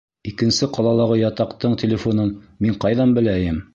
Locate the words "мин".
2.67-2.81